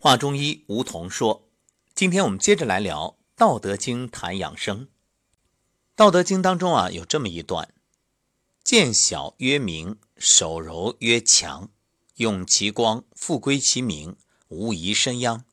[0.00, 1.50] 话中医，吴桐说
[1.92, 4.86] ：“今天我们接着来聊《道德经》谈养生。
[5.96, 7.74] 《道德经》当中啊，有这么一段：
[8.62, 11.72] 见小曰明，手柔曰强，
[12.14, 14.14] 用其光，复归其明，
[14.46, 15.44] 无疑身殃，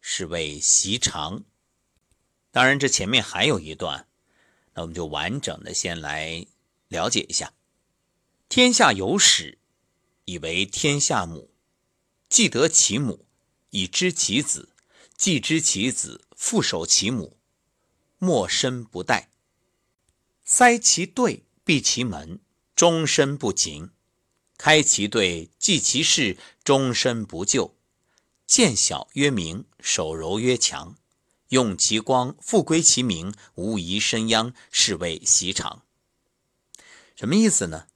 [0.00, 1.44] 是谓习常。
[2.50, 4.08] 当然，这前面还有一段，
[4.72, 6.44] 那我们就完整的先来
[6.88, 7.52] 了解一下：
[8.48, 9.58] 天下有始，
[10.24, 11.54] 以为天下母，
[12.28, 13.24] 既得其母。”
[13.74, 14.68] 以知其子，
[15.16, 17.36] 既知其子，复守其母，
[18.18, 19.26] 莫身不殆。
[20.44, 22.38] 塞其兑，闭其门，
[22.76, 23.88] 终身不勤；
[24.56, 27.74] 开其兑，济其事，终身不救。
[28.46, 30.96] 见小曰明，手柔曰强，
[31.48, 35.82] 用其光，复归其明，无疑身殃，是谓习常。
[37.16, 37.88] 什么意思呢？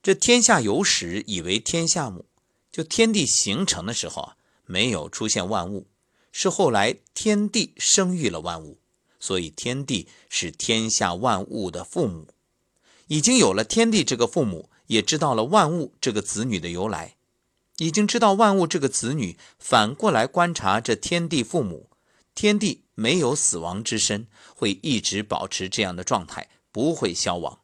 [0.00, 2.26] 这天下有始，以为天下母，
[2.70, 4.36] 就天地形成的时候啊。
[4.66, 5.86] 没有出现万物，
[6.32, 8.78] 是后来天地生育了万物，
[9.20, 12.28] 所以天地是天下万物的父母。
[13.08, 17.16] 已经有了天地这个父母，也知道了万物这个子女的由来，
[17.76, 21.90] 已经知道万物这个子女，反过来观察这天地父母，
[22.34, 27.60] 天地没有死亡之身，会一直保持这样的状态，不会消亡。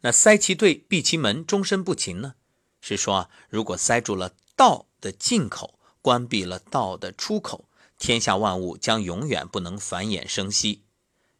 [0.00, 2.34] 那塞其兑，闭其门，终身不勤呢？
[2.80, 5.78] 是说，如果塞住了道的进口。
[6.04, 7.64] 关闭了道的出口，
[7.98, 10.82] 天下万物将永远不能繁衍生息。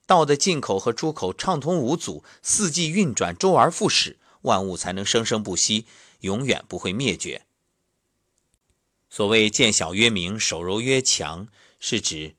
[0.06, 5.84] 道的进口和出口畅通无阻，四季运转，周而复始，万物才能生生不息，
[6.20, 7.42] 永远不会灭绝。
[9.10, 11.46] 所谓见小曰明，手柔曰强，
[11.78, 12.34] 是指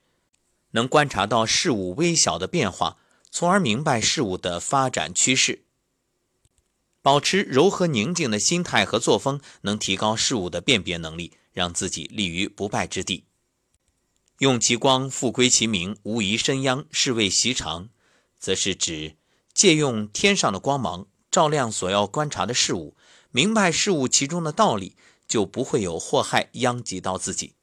[0.71, 2.97] 能观察到事物微小的变化，
[3.29, 5.64] 从而明白事物的发展趋势。
[7.05, 11.33] 保持柔和宁静的心态和作风，能提高事物的辨别能力。
[11.53, 13.23] 让自己立于不败之地，
[14.39, 17.87] 用其光复归其明，无疑身殃，是谓习常，
[18.37, 19.15] 则是指
[19.53, 22.97] 借用天上的光芒照亮所要观察的事物，
[23.31, 24.97] 明白事物其中的道理，
[25.29, 27.53] 就不会有祸害殃及到自己。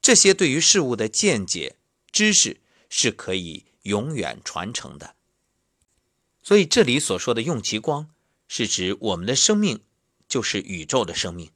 [0.00, 1.74] 这些对于事物的见解、
[2.12, 5.16] 知识是可以永远传承的。
[6.40, 8.10] 所以这里所说的用其光，
[8.56, 9.82] 是指我们的生命
[10.28, 11.50] 就是宇宙的生命。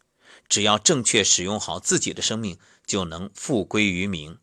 [0.49, 4.41] 只要正确使用好自己的生命，就能复归于明。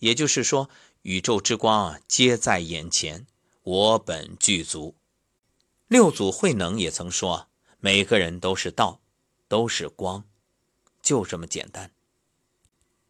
[0.00, 0.68] 也就是说，
[1.02, 3.24] 宇宙之光啊，皆在眼前，
[3.62, 4.96] 我本具足。
[5.86, 7.46] 六祖慧能也曾说
[7.78, 9.00] ：“每个人都是道，
[9.46, 10.24] 都是光，
[11.00, 11.92] 就这么简单。”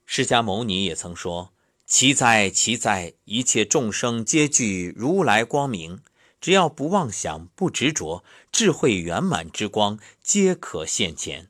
[0.05, 1.55] 释迦牟尼也曾说
[1.87, 6.03] ：“其在，其在，一切众生皆具如来光明。
[6.43, 11.49] 只要不妄想，不执着，智慧圆满之光，皆可现前。”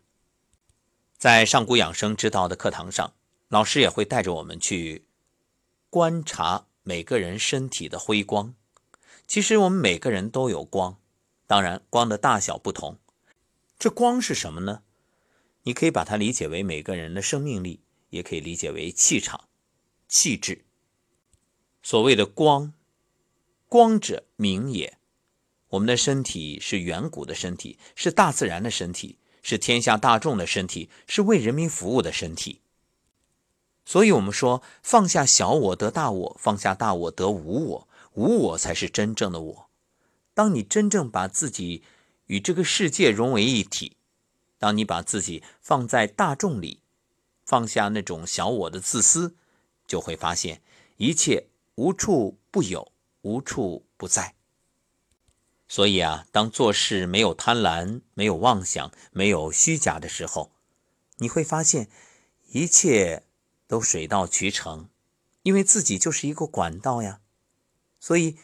[1.16, 3.14] 在上古养生之道的课堂上，
[3.48, 5.06] 老师也会带着我们去
[5.88, 8.54] 观察每个人身体的辉光。
[9.26, 10.98] 其实我们每个人都有光，
[11.46, 12.98] 当然光的大小不同。
[13.78, 14.82] 这光是什么呢？
[15.62, 17.80] 你可以把它理解为每个人的生命力，
[18.10, 19.48] 也可以理解为气场、
[20.06, 20.66] 气质。
[21.82, 22.74] 所谓的光，
[23.72, 24.98] 光者明也。
[25.68, 29.16] 我们的身体是远古的身体，是大自然的身体。
[29.42, 32.60] 是天下大众的身体，是为人民服务的身体。
[33.86, 39.70] 所以，我们说放下小我得大我，放下大我得无我，无我才是真正的我。
[40.34, 41.82] 当你真正把自己
[42.26, 43.96] 与这个世界融为一体，
[44.58, 46.82] 当你把自己放在大众里，
[47.46, 49.34] 放下那种小我的自私，
[49.86, 50.60] 就会发现
[50.98, 51.46] 一切
[51.76, 52.91] 无处不有，
[53.22, 54.34] 无处不在。
[55.66, 60.52] 所以啊，当做事没有贪婪、没有妄想、没有虚假的时候，
[61.16, 61.88] 你会发现
[62.48, 63.24] 一切
[63.66, 64.90] 都水到渠成，
[65.42, 67.20] 因为自己就是一个管道呀。
[67.98, 68.36] 所以，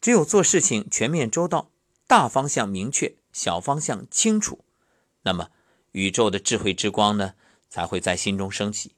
[0.00, 1.70] 只有做事情全面周到，
[2.06, 4.64] 大方向明确，小方向清楚，
[5.22, 5.50] 那么
[5.92, 7.34] 宇宙的智慧之光呢，
[7.68, 8.94] 才会在心中升起。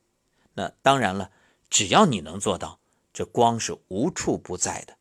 [0.54, 1.30] 那当然了，
[1.70, 2.80] 只要你能做到，
[3.16, 4.98] 这光是无处不在的。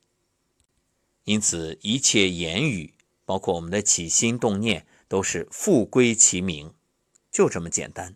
[1.26, 2.94] 因此，一切言语，
[3.26, 6.74] 包括我们的起心动念，都是复归其名，
[7.30, 8.16] 就这么简单。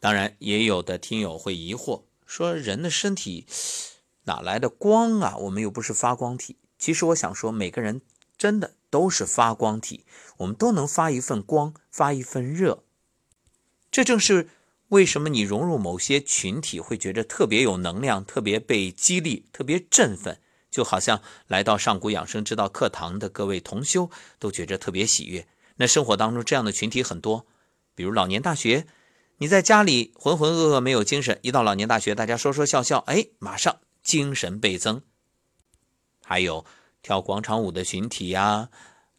[0.00, 3.46] 当然，也有的听友会疑惑，说人的身体
[4.24, 5.36] 哪来的光啊？
[5.36, 6.56] 我们又不是发光体。
[6.78, 8.00] 其实，我想说，每个人
[8.38, 10.06] 真的都是发光体，
[10.38, 12.82] 我们都能发一份光，发一份热。
[13.90, 14.48] 这正是
[14.92, 20.38] 为什么你融入某些群体会觉得特别有能量，特别被激励，特别振奋。
[20.70, 25.46] 就好像来到上古养生之道课堂的各位同修都觉着特别喜悦。
[25.76, 27.46] 那生活当中这样的群体很多，
[27.94, 28.86] 比如老年大学，
[29.38, 35.00] 你在家里浑浑噩噩没有精神，一到老年大学，大家说说笑笑，哎，马上精神倍增。
[36.22, 36.66] 还有
[37.02, 38.68] 跳广场舞的群体呀，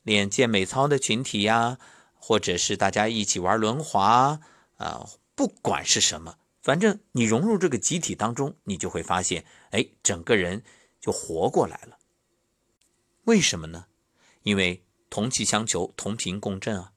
[0.03, 1.79] 练健美操的群体呀，
[2.13, 4.39] 或者是大家一起玩轮滑
[4.77, 5.07] 啊，
[5.44, 10.63] 不管是什么，反正你融入这个集体当中，你就会发现，哎，整个人
[11.01, 12.00] 就活过来了。
[13.25, 13.88] 为什么呢？
[14.44, 16.94] 因为同气相求，同频共振啊。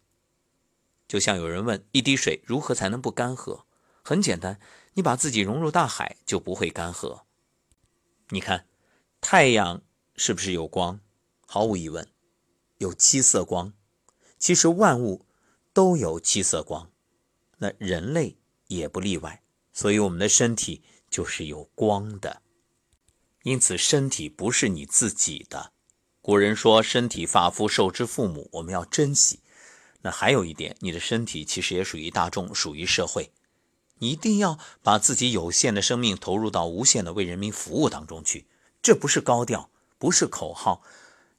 [1.09, 3.65] 就像有人问，一滴水如何才能不干涸？
[4.05, 4.61] 很简单，
[4.95, 7.23] 你把自己融入大海，就不会干涸。
[8.29, 8.69] 你看，
[9.21, 9.83] 太阳
[10.15, 11.01] 是不是有光？
[11.49, 12.09] 毫无疑问，
[12.79, 13.73] 有七色光。
[14.39, 15.27] 其实万物
[15.73, 16.93] 都有七色光，
[17.59, 18.37] 那人类
[18.69, 19.43] 也不例外。
[19.73, 22.43] 所以我们的身体就是有光的。
[23.43, 25.73] 因此，身体不是你自己的。
[26.21, 29.41] 古人说：“身体发肤受之父母”，我们要珍惜。
[30.03, 33.31] 那还有一点，你的身体其实也属于大众，属于社会。
[33.99, 38.47] 你一定要把自己有限的生命投入到无限的为人民服务当中去。
[38.83, 40.83] 这不是高调，不是口号，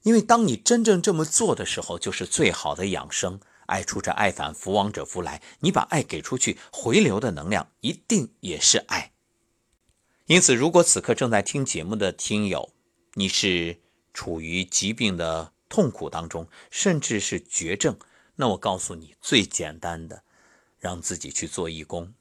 [0.04, 3.42] 因为当你真正这么做的时候，就是最好的养生。
[3.68, 5.42] 爱出者爱返，福往者福来。
[5.60, 9.14] 你把爱给出去，回流的能量一定也是爱。
[10.26, 12.74] 因此，如果此刻正在听节目的听友，
[13.14, 13.80] 你是。
[14.14, 18.00] 处于疾病的痛苦当中，甚至是绝症，
[18.38, 20.24] 那我告诉你，最简单的，
[20.80, 22.16] 让自己去做义工。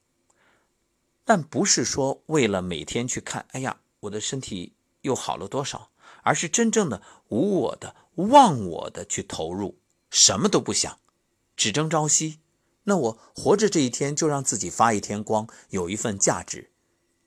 [1.25, 5.91] 但不是说为了每天去看，哎呀，我的身体又好了多少，
[6.23, 9.79] 而是真正的无我的、忘我的去投入，
[10.11, 10.99] 什么都不想，
[11.57, 12.39] 只争朝夕。
[12.85, 16.71] 那我活着这一天，就让自己发一天光，有一份价值。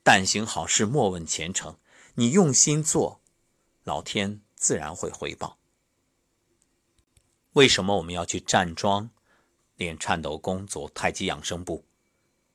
[0.02, 1.76] 但行好事，莫问前程。
[2.14, 3.20] 你用心做，
[3.84, 4.40] 老天。
[4.54, 5.56] 自然会回报。
[7.54, 9.08] 为什么我们要去站桩、
[9.76, 11.86] 练颤抖功、走太极养生步？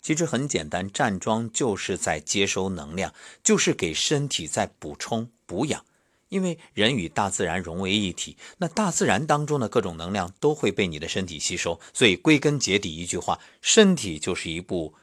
[0.01, 3.12] 其实很简单，站桩就是在接收能量，
[3.44, 5.83] 就是给身体在补充补养。
[6.30, 11.80] 因为人与大自然融为一体，那大自然当中的各种能量都会被你的身体吸收。
[11.94, 14.95] 所以归根结底一句话，身体就是一部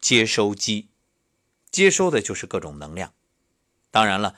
[0.00, 0.88] 接收机，
[1.70, 3.12] 接收的就是各种能量。
[3.90, 4.36] 当然了。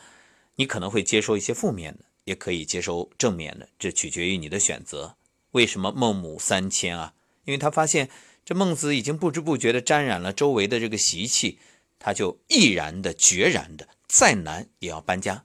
[0.61, 5.15] 你可能会接收一些负面的，也可以接受正面的，这取决于你的选择。
[5.53, 7.15] 为什么孟母三迁啊？
[7.44, 8.11] 因为他发现
[8.44, 11.61] 这孟子已经不知不觉地沾染了周围的这个习气，
[12.01, 15.44] 他就毅然的、决然的，再难也要搬家。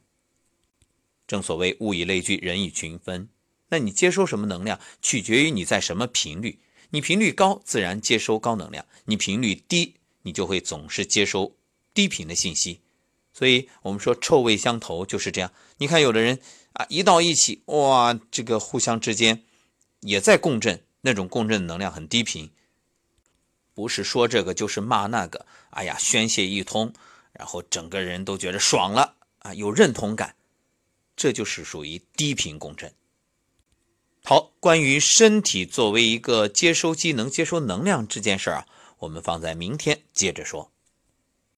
[1.33, 3.27] 正所谓物以类聚，人以群分。
[3.69, 6.59] 那你接收什么能量，取决于你在什么频率。
[6.91, 11.55] 你频率高，自然接收高能量；你频率低，你就会总是接收
[11.91, 12.81] 低频的信息。
[13.33, 15.51] 所以我们说臭味相投就是这样。
[15.77, 16.39] 你看，有的人
[16.73, 19.41] 啊，一到一起，哇，这个互相之间
[20.01, 22.51] 也在共振，那种共振能量很低频，
[23.73, 25.47] 不是说这个就是骂那个。
[25.71, 26.93] 哎呀，宣泄一通，
[27.31, 30.35] 然后整个人都觉得爽了啊，有认同感，
[31.15, 32.93] 这就是属于低频共振。
[34.25, 38.65] 好，关于身体作为一个接收机能接收能量这件事儿啊，
[38.99, 40.72] 我们放在明天接着说。